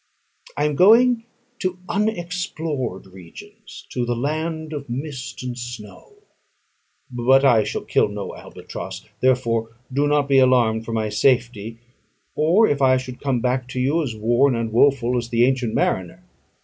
[0.57, 1.25] I am going
[1.59, 6.15] to unexplored regions, to "the land of mist and snow";
[7.11, 11.77] but I shall kill no albatross, therefore do not be alarmed for my safety,
[12.33, 15.75] or if I should come back to you as worn and woful as the "Ancient
[15.75, 16.23] Mariner"?